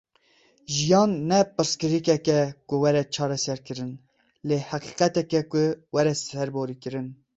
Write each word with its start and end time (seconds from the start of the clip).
Jiyan 0.75 1.11
ne 1.31 1.37
pirsgirêkeke 1.57 2.39
ku 2.67 2.75
were 2.83 3.01
çareserkirin 3.15 3.91
lê 4.47 4.57
heqîqeteke 4.69 5.41
ku 5.51 5.61
were 5.93 6.13
serborîkirin. 6.27 7.07